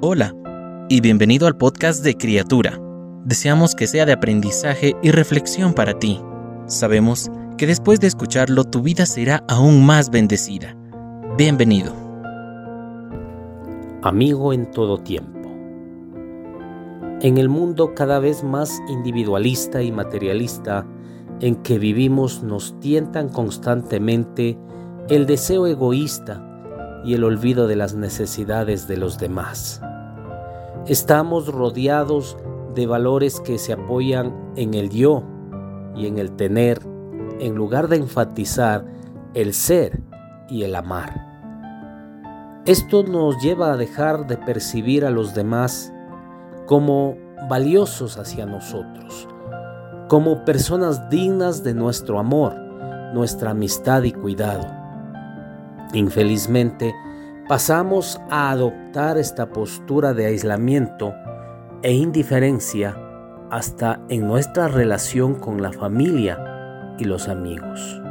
Hola 0.00 0.32
y 0.88 1.00
bienvenido 1.00 1.48
al 1.48 1.56
podcast 1.56 2.04
de 2.04 2.16
Criatura. 2.16 2.80
Deseamos 3.24 3.74
que 3.74 3.88
sea 3.88 4.06
de 4.06 4.12
aprendizaje 4.12 4.94
y 5.02 5.10
reflexión 5.10 5.74
para 5.74 5.98
ti. 5.98 6.20
Sabemos 6.66 7.32
que 7.56 7.66
después 7.66 7.98
de 7.98 8.06
escucharlo 8.06 8.62
tu 8.62 8.80
vida 8.80 9.06
será 9.06 9.42
aún 9.48 9.84
más 9.84 10.10
bendecida. 10.10 10.76
Bienvenido. 11.36 11.92
Amigo 14.02 14.52
en 14.52 14.70
todo 14.70 14.98
tiempo. 14.98 15.50
En 17.20 17.36
el 17.36 17.48
mundo 17.48 17.92
cada 17.96 18.20
vez 18.20 18.44
más 18.44 18.78
individualista 18.88 19.82
y 19.82 19.90
materialista 19.90 20.86
en 21.40 21.56
que 21.56 21.80
vivimos 21.80 22.44
nos 22.44 22.78
tientan 22.78 23.30
constantemente 23.30 24.56
el 25.08 25.26
deseo 25.26 25.66
egoísta 25.66 26.44
y 27.04 27.14
el 27.14 27.24
olvido 27.24 27.66
de 27.66 27.74
las 27.74 27.96
necesidades 27.96 28.86
de 28.86 28.96
los 28.96 29.18
demás. 29.18 29.82
Estamos 30.88 31.48
rodeados 31.48 32.38
de 32.74 32.86
valores 32.86 33.40
que 33.40 33.58
se 33.58 33.74
apoyan 33.74 34.34
en 34.56 34.72
el 34.72 34.88
yo 34.88 35.22
y 35.94 36.06
en 36.06 36.16
el 36.16 36.34
tener, 36.34 36.80
en 37.40 37.54
lugar 37.54 37.88
de 37.88 37.96
enfatizar 37.96 38.86
el 39.34 39.52
ser 39.52 40.00
y 40.48 40.62
el 40.62 40.74
amar. 40.74 41.26
Esto 42.64 43.02
nos 43.02 43.36
lleva 43.42 43.72
a 43.72 43.76
dejar 43.76 44.26
de 44.28 44.38
percibir 44.38 45.04
a 45.04 45.10
los 45.10 45.34
demás 45.34 45.92
como 46.64 47.18
valiosos 47.50 48.16
hacia 48.16 48.46
nosotros, 48.46 49.28
como 50.08 50.46
personas 50.46 51.10
dignas 51.10 51.62
de 51.64 51.74
nuestro 51.74 52.18
amor, 52.18 52.54
nuestra 53.12 53.50
amistad 53.50 54.04
y 54.04 54.12
cuidado. 54.12 54.66
Infelizmente, 55.92 56.94
pasamos 57.48 58.20
a 58.28 58.50
adoptar 58.50 59.16
esta 59.16 59.48
postura 59.48 60.12
de 60.12 60.26
aislamiento 60.26 61.14
e 61.82 61.94
indiferencia 61.94 62.94
hasta 63.50 64.00
en 64.10 64.28
nuestra 64.28 64.68
relación 64.68 65.34
con 65.34 65.62
la 65.62 65.72
familia 65.72 66.94
y 66.98 67.04
los 67.04 67.26
amigos. 67.26 68.02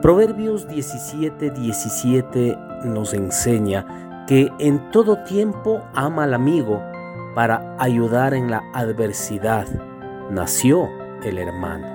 Proverbios 0.00 0.66
17:17 0.66 1.52
17 1.52 2.58
nos 2.84 3.12
enseña 3.12 4.24
que 4.26 4.50
en 4.58 4.90
todo 4.92 5.22
tiempo 5.24 5.82
ama 5.94 6.24
al 6.24 6.32
amigo 6.32 6.82
para 7.34 7.76
ayudar 7.78 8.32
en 8.32 8.50
la 8.50 8.62
adversidad. 8.72 9.66
Nació 10.30 10.88
el 11.22 11.36
hermano. 11.36 11.86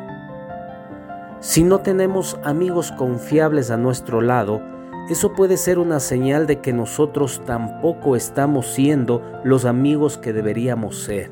Si 1.39 1.63
no 1.63 1.79
tenemos 1.79 2.37
amigos 2.43 2.91
confiables 2.91 3.71
a 3.71 3.77
nuestro 3.77 4.21
lado, 4.21 4.61
eso 5.09 5.33
puede 5.33 5.57
ser 5.57 5.79
una 5.79 5.99
señal 5.99 6.47
de 6.47 6.61
que 6.61 6.71
nosotros 6.71 7.41
tampoco 7.45 8.15
estamos 8.15 8.67
siendo 8.67 9.21
los 9.43 9.65
amigos 9.65 10.17
que 10.17 10.31
deberíamos 10.31 11.03
ser. 11.03 11.29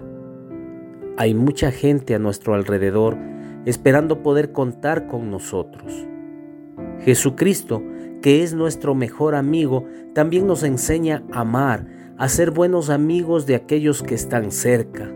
Hay 1.17 1.33
mucha 1.33 1.71
gente 1.71 2.13
a 2.13 2.19
nuestro 2.19 2.53
alrededor 2.53 3.17
esperando 3.65 4.23
poder 4.23 4.51
contar 4.51 5.07
con 5.07 5.31
nosotros. 5.31 6.05
Jesucristo, 6.99 7.81
que 8.21 8.43
es 8.43 8.53
nuestro 8.53 8.93
mejor 8.93 9.35
amigo, 9.35 9.85
también 10.13 10.47
nos 10.47 10.63
enseña 10.63 11.23
a 11.31 11.41
amar, 11.41 11.87
a 12.17 12.27
ser 12.27 12.51
buenos 12.51 12.89
amigos 12.89 13.45
de 13.45 13.55
aquellos 13.55 14.03
que 14.03 14.15
están 14.15 14.51
cerca. 14.51 15.09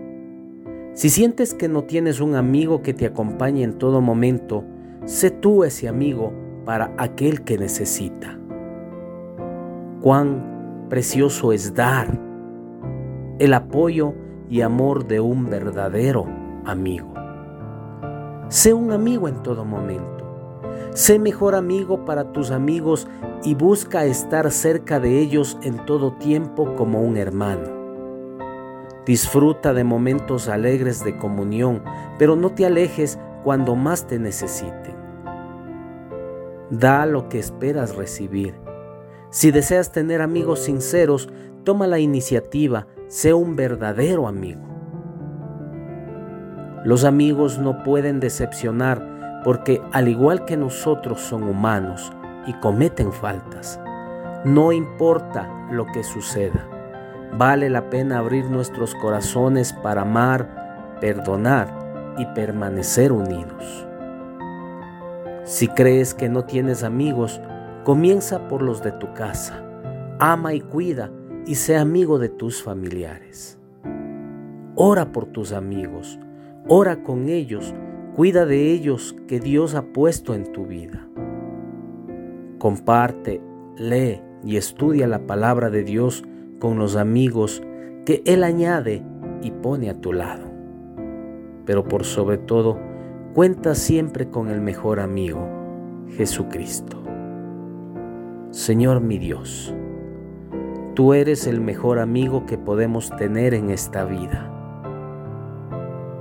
Si 0.93 1.09
sientes 1.09 1.53
que 1.53 1.67
no 1.67 1.83
tienes 1.83 2.21
un 2.21 2.35
amigo 2.35 2.81
que 2.81 2.93
te 2.93 3.05
acompañe 3.05 3.63
en 3.63 3.77
todo 3.77 3.99
momento, 3.99 4.63
sé 5.03 5.29
tú 5.29 5.65
ese 5.65 5.89
amigo 5.89 6.31
para 6.63 6.93
aquel 6.97 7.43
que 7.43 7.57
necesita 7.57 8.39
cuán 10.05 10.85
precioso 10.87 11.51
es 11.51 11.73
dar 11.73 12.21
el 13.39 13.55
apoyo 13.55 14.13
y 14.47 14.61
amor 14.61 15.07
de 15.07 15.19
un 15.19 15.49
verdadero 15.49 16.27
amigo. 16.63 17.11
Sé 18.47 18.71
un 18.75 18.91
amigo 18.91 19.27
en 19.27 19.41
todo 19.41 19.65
momento. 19.65 20.23
Sé 20.93 21.17
mejor 21.17 21.55
amigo 21.55 22.05
para 22.05 22.31
tus 22.33 22.51
amigos 22.51 23.07
y 23.43 23.55
busca 23.55 24.05
estar 24.05 24.51
cerca 24.51 24.99
de 24.99 25.19
ellos 25.21 25.57
en 25.63 25.83
todo 25.87 26.13
tiempo 26.17 26.75
como 26.75 27.01
un 27.01 27.17
hermano. 27.17 27.67
Disfruta 29.07 29.73
de 29.73 29.85
momentos 29.85 30.47
alegres 30.49 31.03
de 31.03 31.17
comunión, 31.17 31.81
pero 32.19 32.35
no 32.35 32.51
te 32.51 32.67
alejes 32.67 33.17
cuando 33.43 33.75
más 33.75 34.05
te 34.05 34.19
necesiten. 34.19 34.93
Da 36.69 37.07
lo 37.07 37.27
que 37.27 37.39
esperas 37.39 37.95
recibir 37.95 38.64
si 39.35 39.51
deseas 39.51 39.91
tener 39.91 40.21
amigos 40.21 40.61
sinceros, 40.61 41.27
toma 41.65 41.87
la 41.87 41.99
iniciativa, 41.99 42.87
sé 43.09 43.33
un 43.33 43.57
verdadero 43.57 44.29
amigo. 44.29 44.61
Los 46.85 47.03
amigos 47.03 47.59
no 47.59 47.83
pueden 47.83 48.21
decepcionar 48.21 49.41
porque 49.43 49.81
al 49.91 50.07
igual 50.07 50.45
que 50.45 50.55
nosotros 50.55 51.19
son 51.19 51.43
humanos 51.43 52.13
y 52.47 52.53
cometen 52.61 53.11
faltas. 53.11 53.77
No 54.45 54.71
importa 54.71 55.67
lo 55.69 55.85
que 55.87 56.05
suceda, 56.05 56.65
vale 57.37 57.69
la 57.69 57.89
pena 57.89 58.19
abrir 58.19 58.45
nuestros 58.45 58.95
corazones 58.95 59.73
para 59.73 60.03
amar, 60.03 60.95
perdonar 61.01 62.15
y 62.17 62.25
permanecer 62.27 63.11
unidos. 63.11 63.85
Si 65.43 65.67
crees 65.67 66.13
que 66.13 66.29
no 66.29 66.45
tienes 66.45 66.85
amigos, 66.85 67.41
Comienza 67.85 68.47
por 68.47 68.63
los 68.63 68.81
de 68.81 68.93
tu 68.93 69.13
casa. 69.13 69.63
Ama 70.17 70.55
y 70.55 70.59
cuida 70.59 71.11
y 71.45 71.53
sé 71.53 71.77
amigo 71.77 72.17
de 72.17 72.29
tus 72.29 72.63
familiares. 72.63 73.59
Ora 74.73 75.11
por 75.11 75.27
tus 75.27 75.51
amigos. 75.51 76.19
Ora 76.67 77.03
con 77.03 77.29
ellos. 77.29 77.75
Cuida 78.15 78.47
de 78.47 78.71
ellos 78.71 79.15
que 79.27 79.39
Dios 79.39 79.75
ha 79.75 79.83
puesto 79.83 80.33
en 80.33 80.51
tu 80.51 80.65
vida. 80.65 81.07
Comparte, 82.57 83.39
lee 83.77 84.19
y 84.43 84.57
estudia 84.57 85.05
la 85.05 85.27
palabra 85.27 85.69
de 85.69 85.83
Dios 85.83 86.23
con 86.59 86.79
los 86.79 86.95
amigos 86.95 87.61
que 88.03 88.23
Él 88.25 88.43
añade 88.43 89.03
y 89.43 89.51
pone 89.51 89.91
a 89.91 90.01
tu 90.01 90.11
lado. 90.11 90.51
Pero 91.65 91.83
por 91.83 92.03
sobre 92.03 92.39
todo, 92.39 92.79
cuenta 93.35 93.75
siempre 93.75 94.27
con 94.27 94.49
el 94.49 94.59
mejor 94.59 94.99
amigo, 94.99 95.47
Jesucristo. 96.17 97.05
Señor 98.55 99.01
mi 99.01 99.17
Dios, 99.17 99.75
tú 100.93 101.13
eres 101.13 101.45
el 101.45 101.59
mejor 101.59 101.99
amigo 101.99 102.45
que 102.45 102.57
podemos 102.57 103.13
tener 103.17 103.53
en 103.53 103.69
esta 103.69 104.05
vida. 104.05 104.49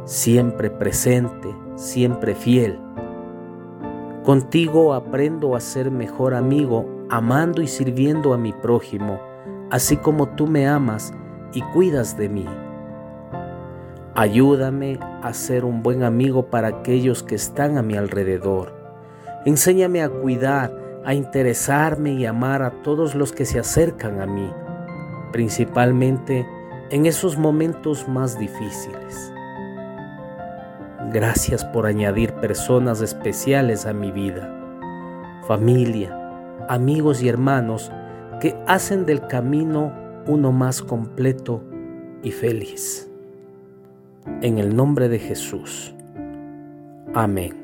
Siempre 0.04 0.68
presente, 0.68 1.54
siempre 1.76 2.34
fiel. 2.34 2.80
Contigo 4.24 4.94
aprendo 4.94 5.54
a 5.54 5.60
ser 5.60 5.92
mejor 5.92 6.34
amigo, 6.34 7.06
amando 7.08 7.62
y 7.62 7.68
sirviendo 7.68 8.34
a 8.34 8.36
mi 8.36 8.52
prójimo, 8.52 9.20
así 9.70 9.96
como 9.96 10.30
tú 10.30 10.48
me 10.48 10.66
amas 10.66 11.14
y 11.52 11.62
cuidas 11.72 12.18
de 12.18 12.28
mí. 12.28 12.46
Ayúdame 14.16 14.98
a 15.22 15.32
ser 15.34 15.64
un 15.64 15.84
buen 15.84 16.02
amigo 16.02 16.50
para 16.50 16.66
aquellos 16.66 17.22
que 17.22 17.36
están 17.36 17.78
a 17.78 17.82
mi 17.82 17.94
alrededor. 17.94 18.74
Enséñame 19.44 20.02
a 20.02 20.08
cuidar, 20.08 20.83
a 21.04 21.14
interesarme 21.14 22.12
y 22.12 22.26
amar 22.26 22.62
a 22.62 22.82
todos 22.82 23.14
los 23.14 23.32
que 23.32 23.44
se 23.44 23.58
acercan 23.58 24.20
a 24.20 24.26
mí, 24.26 24.50
principalmente 25.32 26.46
en 26.90 27.06
esos 27.06 27.36
momentos 27.36 28.08
más 28.08 28.38
difíciles. 28.38 29.32
Gracias 31.12 31.64
por 31.64 31.86
añadir 31.86 32.32
personas 32.34 33.00
especiales 33.00 33.86
a 33.86 33.92
mi 33.92 34.10
vida, 34.10 34.50
familia, 35.46 36.18
amigos 36.68 37.22
y 37.22 37.28
hermanos 37.28 37.92
que 38.40 38.56
hacen 38.66 39.06
del 39.06 39.26
camino 39.26 39.92
uno 40.26 40.52
más 40.52 40.82
completo 40.82 41.62
y 42.22 42.30
feliz. 42.30 43.10
En 44.40 44.58
el 44.58 44.74
nombre 44.74 45.08
de 45.08 45.18
Jesús. 45.18 45.94
Amén. 47.14 47.63